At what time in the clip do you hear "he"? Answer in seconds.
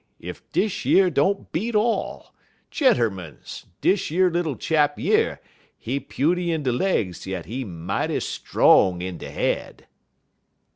5.77-5.99, 7.45-7.63